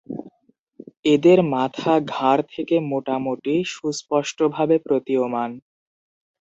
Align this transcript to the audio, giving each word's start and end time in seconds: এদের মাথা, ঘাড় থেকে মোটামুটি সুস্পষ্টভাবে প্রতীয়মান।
এদের 1.05 1.39
মাথা, 1.53 1.91
ঘাড় 2.13 2.41
থেকে 2.53 2.75
মোটামুটি 2.91 3.53
সুস্পষ্টভাবে 3.73 4.75
প্রতীয়মান। 4.85 5.51